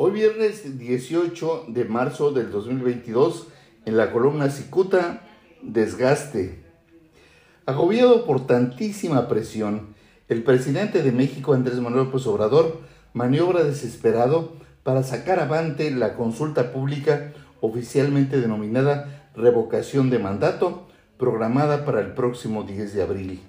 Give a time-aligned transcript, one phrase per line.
[0.00, 3.48] Hoy viernes 18 de marzo del 2022,
[3.84, 5.24] en la columna Cicuta,
[5.60, 6.62] desgaste.
[7.66, 9.96] Agobiado por tantísima presión,
[10.28, 12.80] el presidente de México, Andrés Manuel López Obrador,
[13.12, 14.52] maniobra desesperado
[14.84, 20.86] para sacar avante la consulta pública oficialmente denominada revocación de mandato,
[21.18, 23.40] programada para el próximo 10 de abril.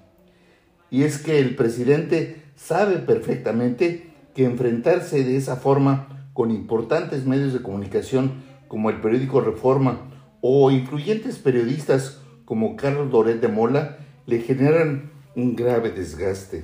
[0.90, 7.52] Y es que el presidente sabe perfectamente que enfrentarse de esa forma con importantes medios
[7.52, 8.32] de comunicación
[8.70, 10.10] como el periódico Reforma
[10.40, 16.64] o influyentes periodistas como Carlos Doret de Mola le generan un grave desgaste.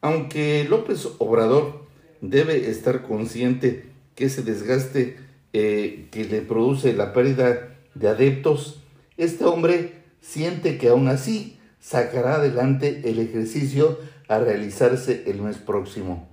[0.00, 1.86] Aunque López Obrador
[2.20, 5.18] debe estar consciente que ese desgaste
[5.52, 8.82] eh, que le produce la pérdida de adeptos,
[9.16, 16.28] este hombre siente que aún así sacará adelante el ejercicio a realizarse el mes próximo.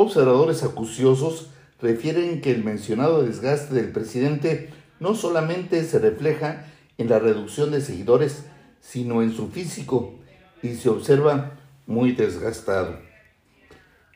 [0.00, 4.70] Observadores acuciosos refieren que el mencionado desgaste del presidente
[5.00, 6.64] no solamente se refleja
[6.98, 8.44] en la reducción de seguidores,
[8.80, 10.14] sino en su físico
[10.62, 12.98] y se observa muy desgastado.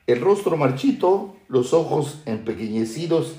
[0.06, 3.36] El rostro marchito, los ojos empequeñecidos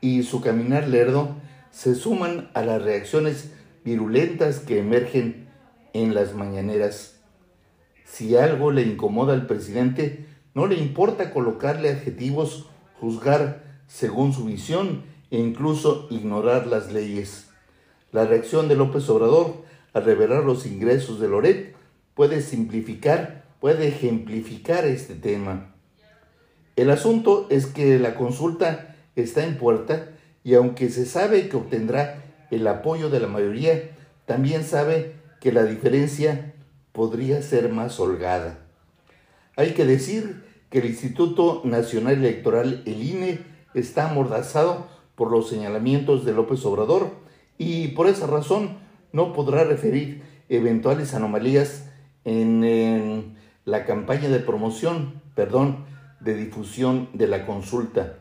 [0.00, 1.36] y su caminar lerdo
[1.70, 3.52] se suman a las reacciones
[3.84, 5.48] virulentas que emergen
[5.92, 7.20] en las mañaneras.
[8.04, 12.66] Si algo le incomoda al presidente, no le importa colocarle adjetivos,
[12.98, 17.48] juzgar según su visión e incluso ignorar las leyes.
[18.12, 21.74] La reacción de López Obrador al revelar los ingresos de Loret
[22.14, 25.74] puede simplificar, puede ejemplificar este tema.
[26.76, 30.10] El asunto es que la consulta está en puerta
[30.44, 33.90] y aunque se sabe que obtendrá el apoyo de la mayoría,
[34.26, 36.54] también sabe que la diferencia
[36.92, 38.58] podría ser más holgada.
[39.56, 46.24] Hay que decir que el Instituto Nacional Electoral, el INE, está amordazado por los señalamientos
[46.24, 47.10] de López Obrador
[47.58, 48.78] y por esa razón
[49.12, 51.88] no podrá referir eventuales anomalías
[52.24, 55.86] en, la campaña de promoción, perdón,
[56.20, 58.18] de difusión de la consulta.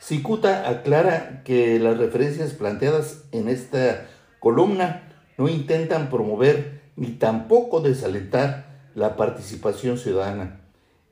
[0.00, 4.08] Cicuta aclara que las referencias planteadas en esta
[4.40, 5.08] columna
[5.38, 8.66] no intentan promover ni tampoco desalentar
[8.96, 10.60] la participación ciudadana.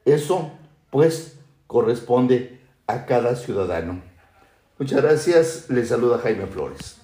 [0.05, 0.51] Eso,
[0.91, 1.39] pues,
[1.69, 4.03] corresponde a cada ciudadano.
[4.79, 7.04] Muchas gracias, les saluda Jaime Flores.